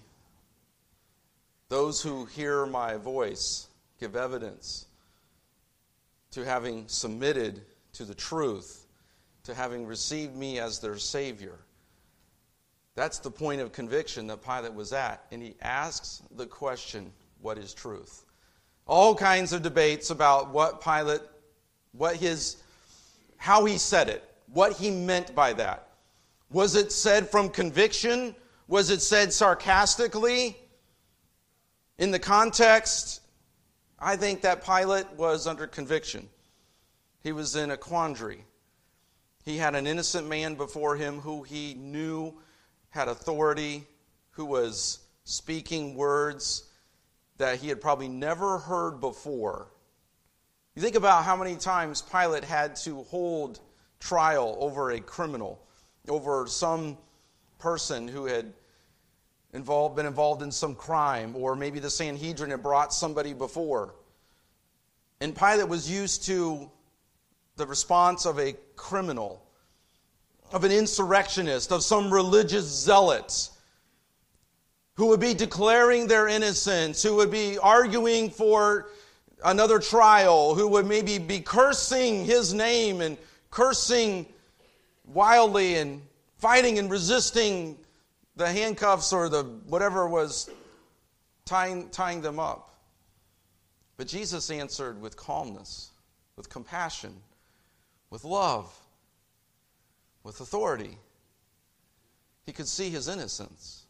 [1.68, 3.66] Those who hear my voice
[3.98, 4.86] give evidence
[6.32, 7.62] to having submitted
[7.94, 8.86] to the truth,
[9.44, 11.58] to having received me as their Savior.
[12.94, 15.24] That's the point of conviction that Pilate was at.
[15.30, 18.24] And he asks the question, What is truth?
[18.86, 21.22] All kinds of debates about what Pilate,
[21.92, 22.56] what his,
[23.36, 25.88] how he said it, what he meant by that.
[26.50, 28.34] Was it said from conviction?
[28.68, 30.56] Was it said sarcastically?
[31.98, 33.20] In the context,
[33.98, 36.28] I think that Pilate was under conviction.
[37.22, 38.44] He was in a quandary.
[39.44, 42.34] He had an innocent man before him who he knew
[42.92, 43.84] had authority,
[44.30, 46.68] who was speaking words
[47.38, 49.68] that he had probably never heard before.
[50.74, 53.60] You think about how many times Pilate had to hold
[53.98, 55.60] trial over a criminal,
[56.08, 56.98] over some
[57.58, 58.52] person who had
[59.52, 63.94] involved, been involved in some crime, or maybe the Sanhedrin had brought somebody before.
[65.20, 66.70] And Pilate was used to
[67.56, 69.42] the response of a criminal,
[70.52, 73.50] of an insurrectionist, of some religious zealots
[74.94, 78.90] who would be declaring their innocence, who would be arguing for
[79.44, 83.16] another trial, who would maybe be cursing his name and
[83.50, 84.26] cursing
[85.06, 86.02] wildly and
[86.36, 87.76] fighting and resisting
[88.36, 90.50] the handcuffs or the whatever was
[91.44, 92.74] tying, tying them up.
[93.96, 95.90] But Jesus answered with calmness,
[96.36, 97.14] with compassion,
[98.10, 98.72] with love,
[100.22, 100.98] with authority.
[102.44, 103.84] He could see his innocence.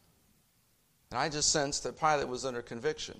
[1.11, 3.19] And I just sensed that Pilate was under conviction.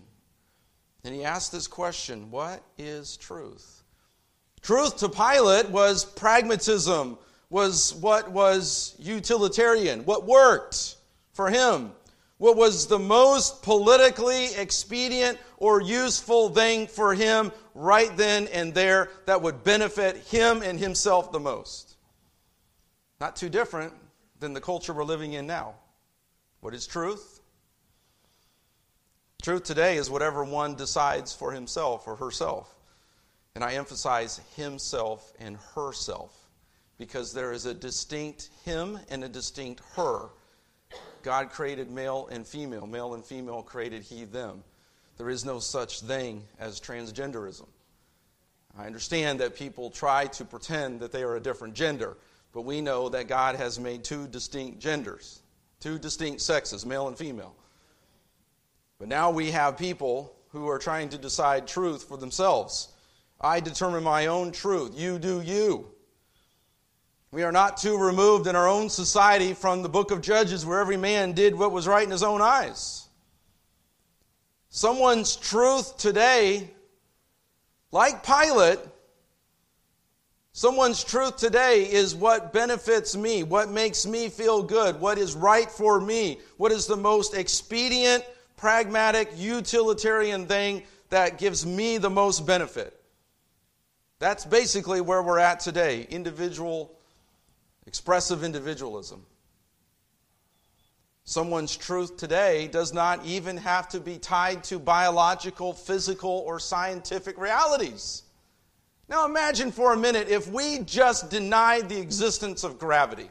[1.04, 3.84] And he asked this question What is truth?
[4.62, 7.18] Truth to Pilate was pragmatism,
[7.50, 10.96] was what was utilitarian, what worked
[11.34, 11.92] for him.
[12.38, 19.10] What was the most politically expedient or useful thing for him right then and there
[19.28, 21.93] that would benefit him and himself the most?
[23.24, 23.94] Not too different
[24.42, 25.76] than the culture we're living in now.
[26.60, 27.40] What is truth?
[29.42, 32.76] Truth today is whatever one decides for himself or herself.
[33.56, 36.38] And I emphasize himself and herself
[36.98, 40.28] because there is a distinct him and a distinct her
[41.22, 42.86] God created male and female.
[42.86, 44.66] Male and female created he, them.
[45.18, 47.70] There is no such thing as transgenderism.
[48.78, 52.18] I understand that people try to pretend that they are a different gender,
[52.54, 55.42] but we know that God has made two distinct genders,
[55.80, 57.56] two distinct sexes, male and female.
[59.00, 62.90] But now we have people who are trying to decide truth for themselves.
[63.42, 64.94] I determine my own truth.
[64.96, 65.90] You do you.
[67.32, 70.80] We are not too removed in our own society from the book of Judges where
[70.80, 73.08] every man did what was right in his own eyes.
[74.70, 76.70] Someone's truth today,
[77.92, 78.80] like Pilate,
[80.54, 85.70] someone's truth today is what benefits me, what makes me feel good, what is right
[85.70, 88.24] for me, what is the most expedient,
[88.56, 93.00] pragmatic, utilitarian thing that gives me the most benefit.
[94.20, 96.98] That's basically where we're at today individual
[97.86, 99.26] expressive individualism.
[101.26, 107.38] Someone's truth today does not even have to be tied to biological, physical, or scientific
[107.38, 108.23] realities.
[109.14, 113.30] Now imagine for a minute if we just denied the existence of gravity.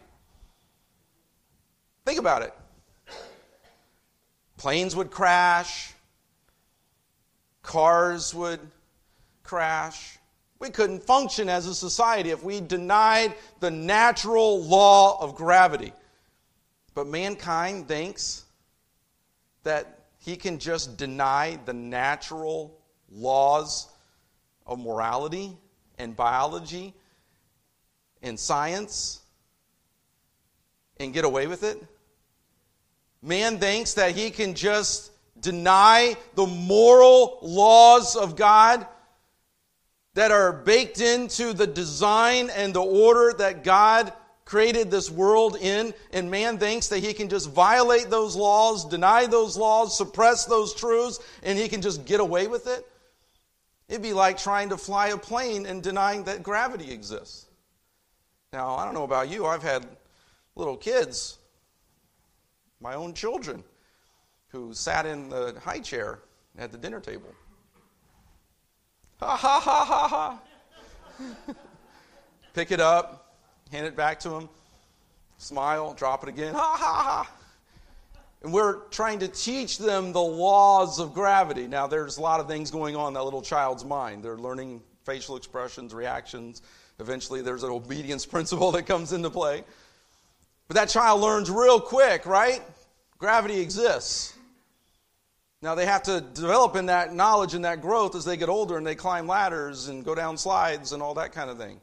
[2.06, 2.54] Think about it.
[4.58, 5.92] Planes would crash,
[7.62, 8.60] cars would
[9.42, 10.18] crash,
[10.60, 15.92] we couldn't function as a society if we denied the natural law of gravity.
[16.94, 18.44] But mankind thinks
[19.64, 22.78] that he can just deny the natural
[23.10, 23.88] laws
[24.64, 25.58] of morality
[26.02, 26.92] and biology
[28.22, 29.20] and science
[30.98, 31.82] and get away with it.
[33.22, 38.86] Man thinks that he can just deny the moral laws of God
[40.14, 44.12] that are baked into the design and the order that God
[44.44, 49.24] created this world in, and man thinks that he can just violate those laws, deny
[49.24, 52.86] those laws, suppress those truths, and he can just get away with it.
[53.92, 57.44] It'd be like trying to fly a plane and denying that gravity exists.
[58.50, 59.86] Now, I don't know about you, I've had
[60.56, 61.36] little kids.
[62.80, 63.62] my own children
[64.48, 66.20] who sat in the high chair
[66.56, 67.34] at the dinner table.
[69.20, 71.54] Ha ha ha ha ha.
[72.54, 73.36] Pick it up,
[73.70, 74.48] hand it back to them,
[75.36, 76.54] smile, drop it again.
[76.54, 77.30] Ha ha ha.
[78.42, 81.68] And we're trying to teach them the laws of gravity.
[81.68, 84.24] Now, there's a lot of things going on in that little child's mind.
[84.24, 86.62] They're learning facial expressions, reactions.
[86.98, 89.62] Eventually, there's an obedience principle that comes into play.
[90.66, 92.62] But that child learns real quick, right?
[93.18, 94.34] Gravity exists.
[95.60, 98.76] Now, they have to develop in that knowledge and that growth as they get older
[98.76, 101.80] and they climb ladders and go down slides and all that kind of thing.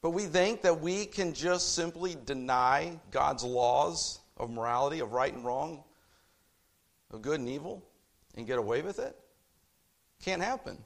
[0.00, 5.32] But we think that we can just simply deny God's laws of morality, of right
[5.32, 5.82] and wrong,
[7.10, 7.82] of good and evil,
[8.36, 9.16] and get away with it?
[10.24, 10.78] Can't happen.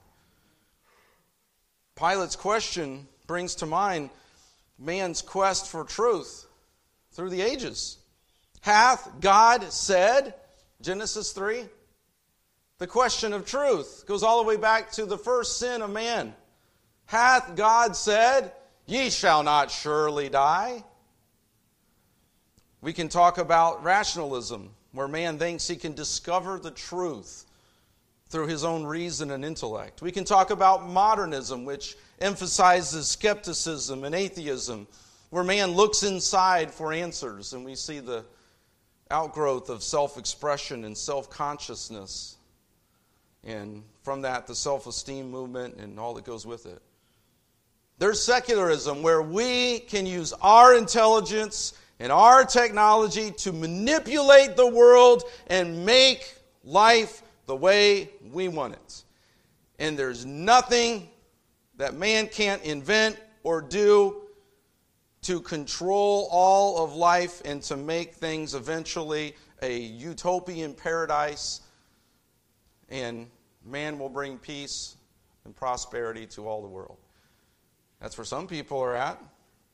[1.95, 4.11] Pilate's question brings to mind
[4.79, 6.47] man's quest for truth
[7.13, 7.99] through the ages.
[8.61, 10.35] Hath God said,
[10.81, 11.65] Genesis 3?
[12.79, 16.35] The question of truth goes all the way back to the first sin of man.
[17.07, 18.53] Hath God said,
[18.87, 20.85] Ye shall not surely die?
[22.83, 27.47] We can talk about rationalism, where man thinks he can discover the truth
[28.27, 30.03] through his own reason and intellect.
[30.03, 34.89] We can talk about modernism, which emphasizes skepticism and atheism,
[35.31, 38.25] where man looks inside for answers, and we see the
[39.13, 42.37] outgrowth of self expression and self consciousness,
[43.45, 46.83] and from that, the self esteem movement and all that goes with it.
[47.99, 55.23] There's secularism, where we can use our intelligence and our technology to manipulate the world
[55.47, 56.35] and make
[56.65, 59.05] life the way we want it.
[59.79, 61.09] And there's nothing
[61.77, 64.23] that man can't invent or do
[65.23, 71.61] to control all of life and to make things eventually a utopian paradise.
[72.89, 73.29] And
[73.65, 74.97] man will bring peace
[75.45, 76.99] and prosperity to all the world.
[78.01, 79.23] That's where some people are at.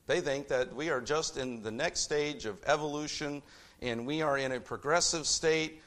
[0.09, 3.43] They think that we are just in the next stage of evolution
[3.79, 5.83] and we are in a progressive state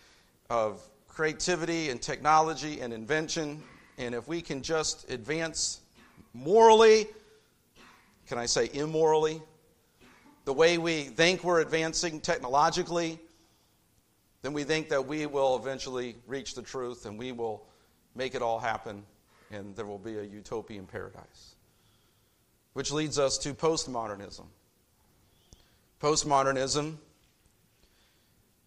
[0.49, 3.61] of creativity and technology and invention.
[3.99, 5.81] And if we can just advance
[6.35, 7.09] morally,
[8.29, 9.43] can I say immorally,
[10.45, 13.19] the way we think we're advancing technologically,
[14.43, 17.67] then we think that we will eventually reach the truth and we will
[18.15, 19.03] make it all happen
[19.51, 21.52] and there will be a utopian paradise
[22.73, 24.47] which leads us to postmodernism.
[26.01, 26.97] Postmodernism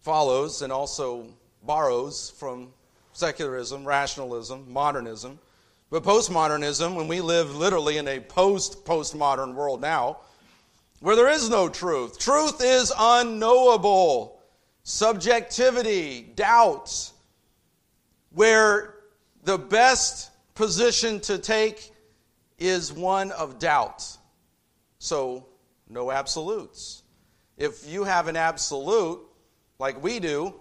[0.00, 1.26] follows and also
[1.64, 2.72] borrows from
[3.12, 5.38] secularism, rationalism, modernism.
[5.90, 10.18] But postmodernism, when we live literally in a post postmodern world now,
[11.00, 14.40] where there is no truth, truth is unknowable,
[14.82, 17.12] subjectivity, doubts,
[18.30, 18.94] where
[19.44, 21.92] the best position to take
[22.58, 24.16] is one of doubt.
[24.98, 25.46] So,
[25.88, 27.02] no absolutes.
[27.56, 29.20] If you have an absolute,
[29.78, 30.54] like we do,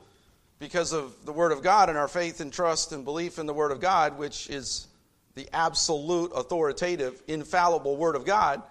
[0.60, 3.54] because of the Word of God and our faith and trust and belief in the
[3.54, 4.88] Word of God, which is
[5.36, 8.62] the absolute, authoritative, infallible Word of God,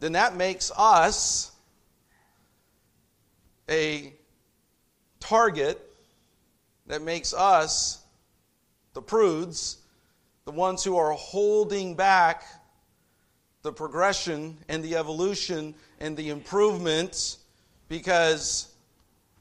[0.00, 1.50] then that makes us
[3.68, 4.12] a
[5.18, 5.80] target
[6.86, 8.04] that makes us
[8.92, 9.78] the prudes
[10.46, 12.44] the ones who are holding back
[13.62, 17.36] the progression and the evolution and the improvement
[17.88, 18.68] because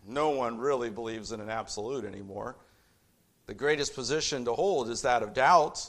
[0.07, 2.55] no one really believes in an absolute anymore.
[3.45, 5.87] The greatest position to hold is that of doubt.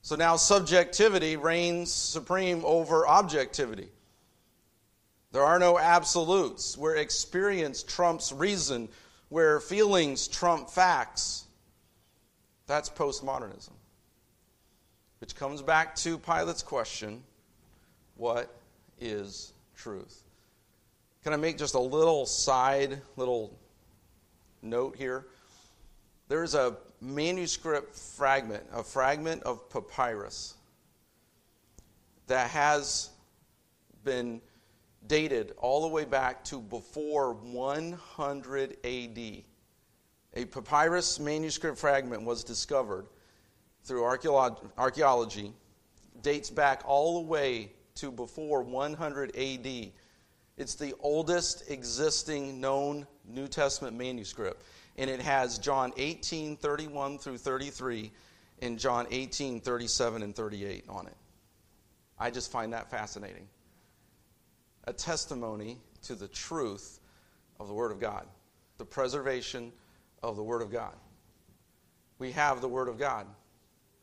[0.00, 3.88] So now subjectivity reigns supreme over objectivity.
[5.32, 8.88] There are no absolutes where experience trumps reason,
[9.28, 11.44] where feelings trump facts.
[12.66, 13.75] That's postmodernism.
[15.26, 17.20] Which comes back to Pilate's question
[18.16, 18.48] what
[19.00, 20.22] is truth?
[21.24, 23.58] Can I make just a little side, little
[24.62, 25.26] note here?
[26.28, 30.54] There's a manuscript fragment, a fragment of papyrus
[32.28, 33.10] that has
[34.04, 34.40] been
[35.08, 39.18] dated all the way back to before 100 AD.
[40.34, 43.08] A papyrus manuscript fragment was discovered
[43.86, 45.52] through archaeology
[46.22, 49.92] dates back all the way to before 100 AD.
[50.56, 54.62] It's the oldest existing known New Testament manuscript,
[54.96, 58.10] and it has John 18 31 through 33
[58.60, 61.16] and John 18 37 and 38 on it.
[62.18, 63.46] I just find that fascinating.
[64.84, 67.00] A testimony to the truth
[67.60, 68.26] of the Word of God,
[68.78, 69.72] the preservation
[70.22, 70.94] of the Word of God.
[72.18, 73.26] We have the Word of God.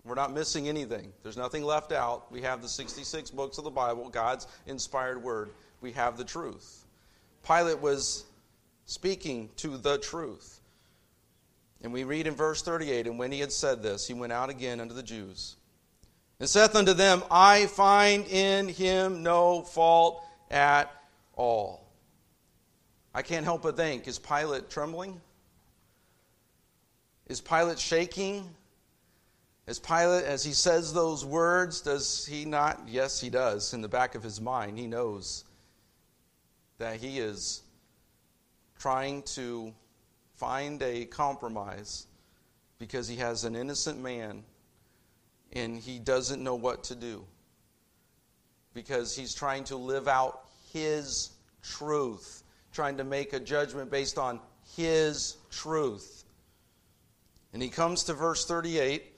[0.06, 1.14] We're not missing anything.
[1.24, 2.30] There's nothing left out.
[2.32, 5.52] We have the 66 books of the Bible, God's inspired Word.
[5.82, 6.86] We have the truth.
[7.46, 8.26] Pilate was
[8.86, 10.60] speaking to the truth.
[11.82, 14.50] And we read in verse 38 And when he had said this, he went out
[14.50, 15.56] again unto the Jews
[16.40, 20.92] and saith unto them, I find in him no fault at
[21.36, 21.88] all.
[23.14, 25.22] I can't help but think, is Pilate trembling?
[27.28, 28.50] Is Pilate shaking?
[29.66, 32.82] As Pilate, as he says those words, does he not?
[32.88, 33.74] Yes, he does.
[33.74, 35.46] In the back of his mind, he knows
[36.80, 37.62] that he is
[38.78, 39.74] trying to
[40.36, 42.08] find a compromise
[42.78, 44.44] because he has an innocent man
[45.54, 47.26] and he doesn't know what to do
[48.74, 50.42] because he's trying to live out
[50.74, 51.30] his
[51.62, 52.44] truth,
[52.74, 54.42] trying to make a judgment based on
[54.76, 56.26] his truth.
[57.54, 59.13] And he comes to verse 38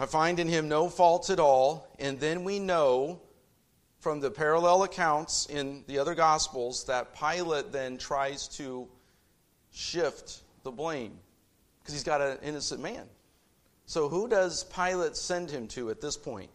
[0.00, 3.20] I find in him no fault at all, and then we know
[3.98, 8.86] from the parallel accounts in the other Gospels that Pilate then tries to
[9.72, 11.18] shift the blame
[11.80, 13.06] because he's got an innocent man.
[13.86, 16.50] So, who does Pilate send him to at this point?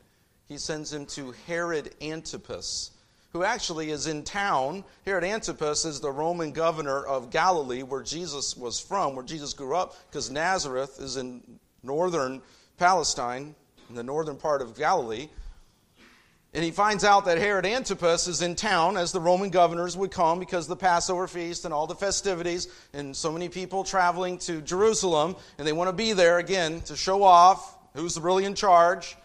[0.47, 2.91] He sends him to Herod Antipas,
[3.33, 4.85] who actually is in town.
[5.05, 9.75] Herod Antipas is the Roman governor of Galilee, where Jesus was from, where Jesus grew
[9.75, 11.41] up, because Nazareth is in
[11.81, 12.41] northern
[12.83, 13.55] Palestine,
[13.87, 15.29] in the northern part of Galilee.
[16.53, 20.11] And he finds out that Herod Antipas is in town as the Roman governors would
[20.11, 24.37] come because of the Passover feast and all the festivities, and so many people traveling
[24.39, 28.53] to Jerusalem, and they want to be there again to show off who's really in
[28.53, 29.15] charge,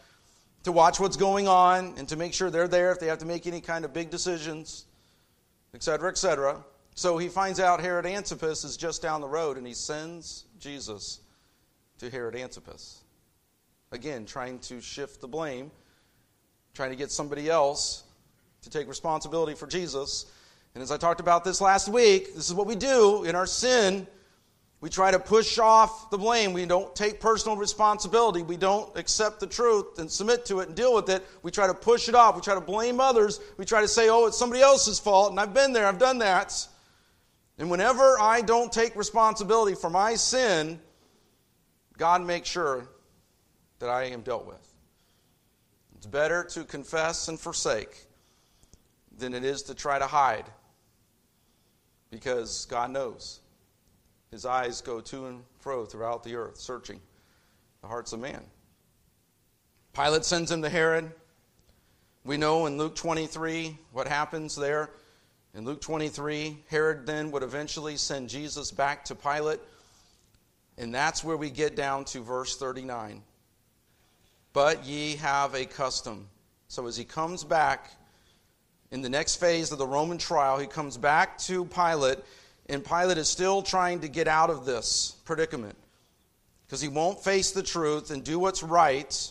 [0.63, 3.27] to watch what's going on, and to make sure they're there if they have to
[3.27, 4.85] make any kind of big decisions,
[5.75, 6.65] etc., etc.
[6.95, 11.19] So he finds out Herod Antipas is just down the road, and he sends Jesus
[11.99, 13.03] to Herod Antipas.
[13.93, 15.71] Again, trying to shift the blame
[16.79, 18.05] trying to get somebody else
[18.63, 20.27] to take responsibility for Jesus.
[20.75, 23.47] And as I talked about this last week, this is what we do in our
[23.47, 24.07] sin.
[24.81, 26.53] We try to push off the blame.
[26.53, 28.43] We don't take personal responsibility.
[28.43, 31.27] We don't accept the truth and submit to it and deal with it.
[31.43, 32.37] We try to push it off.
[32.37, 33.41] We try to blame others.
[33.57, 36.19] We try to say, oh, it's somebody else's fault, and I've been there, I've done
[36.19, 36.55] that.
[37.59, 40.79] And whenever I don't take responsibility for my sin,
[41.97, 42.89] God makes sure
[43.79, 44.75] that I am dealt with.
[45.97, 48.07] It's better to confess and forsake
[49.19, 50.45] than it is to try to hide
[52.11, 53.41] because God knows.
[54.31, 57.01] His eyes go to and fro throughout the earth, searching
[57.81, 58.43] the hearts of man.
[59.93, 61.11] Pilate sends him to Herod.
[62.25, 64.91] We know in Luke 23 what happens there.
[65.55, 69.61] In Luke 23, Herod then would eventually send Jesus back to Pilate.
[70.77, 73.23] And that's where we get down to verse 39
[74.59, 76.27] but ye have a custom.
[76.67, 77.93] So as he comes back
[78.91, 82.19] in the next phase of the Roman trial, he comes back to Pilate,
[82.69, 85.77] and Pilate is still trying to get out of this predicament
[86.67, 89.31] because he won't face the truth and do what's right.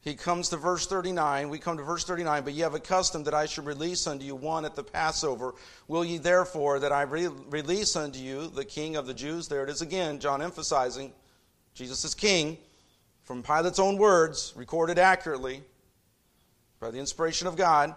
[0.00, 1.48] He comes to verse 39.
[1.48, 2.42] We come to verse 39.
[2.42, 5.54] But ye have a custom that I should release unto you one at the Passover.
[5.86, 9.46] Will ye therefore that I re- release unto you the king of the Jews?
[9.46, 11.12] There it is again, John emphasizing
[11.72, 12.58] Jesus is king
[13.30, 15.62] from Pilate's own words, recorded accurately
[16.80, 17.94] by the inspiration of God.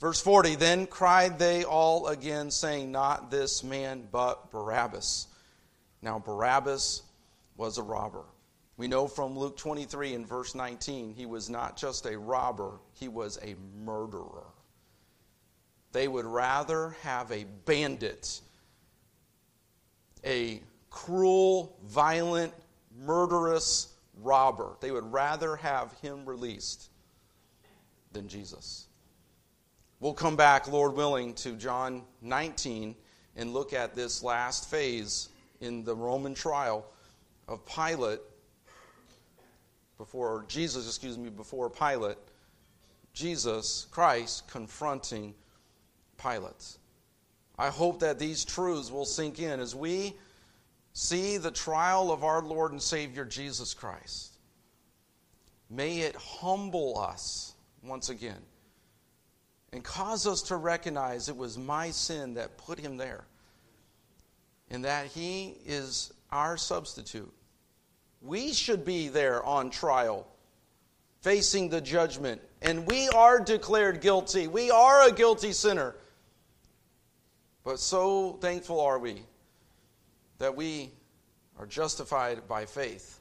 [0.00, 5.28] Verse 40 Then cried they all again, saying, Not this man, but Barabbas.
[6.02, 7.02] Now, Barabbas
[7.56, 8.24] was a robber.
[8.76, 13.06] We know from Luke 23 and verse 19, he was not just a robber, he
[13.06, 13.54] was a
[13.84, 14.48] murderer.
[15.92, 18.40] They would rather have a bandit,
[20.26, 20.60] a
[20.90, 22.52] cruel, violent,
[22.98, 24.76] murderous robber.
[24.80, 26.90] They would rather have him released
[28.12, 28.86] than Jesus.
[30.00, 32.94] We'll come back, Lord willing, to John 19
[33.36, 35.28] and look at this last phase
[35.60, 36.86] in the Roman trial
[37.48, 38.20] of Pilate
[39.98, 42.18] before Jesus, excuse me, before Pilate,
[43.12, 45.34] Jesus Christ confronting
[46.20, 46.76] Pilate.
[47.56, 50.14] I hope that these truths will sink in as we
[50.94, 54.38] see the trial of our Lord and Savior Jesus Christ.
[55.68, 58.40] May it humble us once again
[59.72, 63.24] and cause us to recognize it was my sin that put him there
[64.70, 67.32] and that he is our substitute.
[68.22, 70.26] We should be there on trial,
[71.20, 74.46] facing the judgment, and we are declared guilty.
[74.46, 75.96] We are a guilty sinner.
[77.64, 79.24] But so thankful are we
[80.38, 80.90] that we
[81.58, 83.20] are justified by faith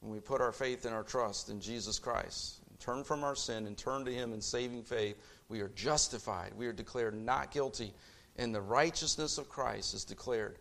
[0.00, 2.60] when we put our faith and our trust in Jesus Christ.
[2.78, 5.16] Turn from our sin and turn to Him in saving faith.
[5.48, 6.52] We are justified.
[6.56, 7.94] We are declared not guilty,
[8.36, 10.58] and the righteousness of Christ is declared,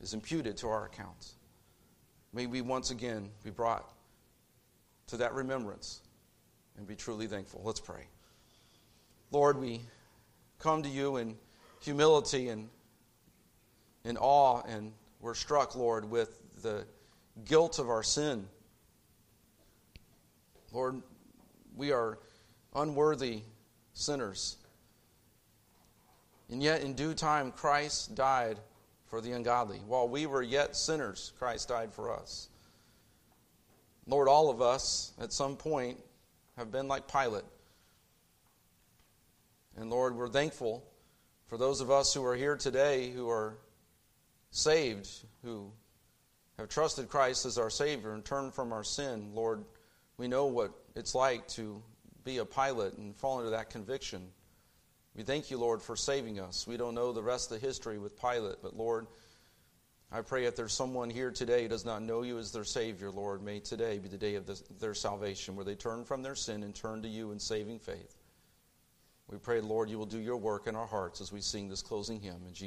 [0.00, 1.32] is imputed to our account.
[2.34, 3.90] May we once again be brought
[5.06, 6.02] to that remembrance
[6.76, 7.62] and be truly thankful.
[7.64, 8.06] Let's pray.
[9.30, 9.80] Lord, we
[10.58, 11.36] come to you in
[11.80, 12.68] humility and
[14.06, 16.86] in awe, and we're struck, Lord, with the
[17.44, 18.46] guilt of our sin.
[20.72, 21.02] Lord,
[21.74, 22.18] we are
[22.74, 23.42] unworthy
[23.94, 24.58] sinners.
[26.48, 28.58] And yet, in due time, Christ died
[29.06, 29.78] for the ungodly.
[29.86, 32.48] While we were yet sinners, Christ died for us.
[34.06, 35.98] Lord, all of us at some point
[36.56, 37.44] have been like Pilate.
[39.76, 40.84] And Lord, we're thankful
[41.48, 43.58] for those of us who are here today who are
[44.56, 45.08] saved,
[45.42, 45.70] who
[46.58, 49.34] have trusted Christ as our Savior and turned from our sin.
[49.34, 49.64] Lord,
[50.16, 51.82] we know what it's like to
[52.24, 54.28] be a Pilate and fall into that conviction.
[55.14, 56.66] We thank you, Lord, for saving us.
[56.66, 59.06] We don't know the rest of the history with Pilate, but Lord,
[60.10, 63.10] I pray if there's someone here today who does not know you as their Savior,
[63.10, 66.62] Lord, may today be the day of their salvation, where they turn from their sin
[66.62, 68.16] and turn to you in saving faith.
[69.28, 71.82] We pray, Lord, you will do your work in our hearts as we sing this
[71.82, 72.44] closing hymn.
[72.46, 72.64] In Jesus'